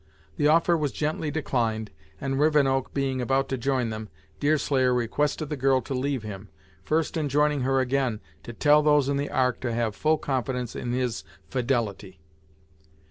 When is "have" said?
9.71-9.95